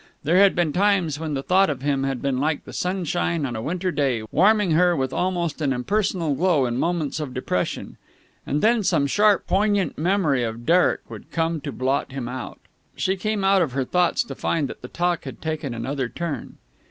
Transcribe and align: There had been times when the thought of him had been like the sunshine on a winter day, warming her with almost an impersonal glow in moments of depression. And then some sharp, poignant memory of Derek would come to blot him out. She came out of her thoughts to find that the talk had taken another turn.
There 0.23 0.37
had 0.37 0.55
been 0.55 0.73
times 0.73 1.19
when 1.19 1.35
the 1.35 1.43
thought 1.43 1.69
of 1.69 1.83
him 1.83 2.05
had 2.05 2.23
been 2.23 2.39
like 2.39 2.65
the 2.65 2.73
sunshine 2.73 3.45
on 3.45 3.55
a 3.55 3.61
winter 3.61 3.91
day, 3.91 4.23
warming 4.31 4.71
her 4.71 4.95
with 4.95 5.13
almost 5.13 5.61
an 5.61 5.71
impersonal 5.71 6.33
glow 6.33 6.65
in 6.65 6.77
moments 6.79 7.19
of 7.19 7.35
depression. 7.35 7.97
And 8.43 8.63
then 8.63 8.81
some 8.81 9.05
sharp, 9.05 9.45
poignant 9.45 9.99
memory 9.99 10.41
of 10.43 10.65
Derek 10.65 11.07
would 11.07 11.29
come 11.29 11.61
to 11.61 11.71
blot 11.71 12.13
him 12.13 12.27
out. 12.27 12.57
She 12.95 13.15
came 13.15 13.43
out 13.43 13.61
of 13.61 13.73
her 13.73 13.85
thoughts 13.85 14.23
to 14.23 14.33
find 14.33 14.67
that 14.69 14.81
the 14.81 14.87
talk 14.87 15.25
had 15.25 15.39
taken 15.39 15.71
another 15.71 16.09
turn. 16.09 16.57